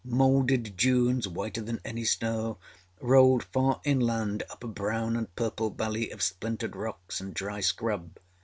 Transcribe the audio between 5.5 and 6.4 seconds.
valley of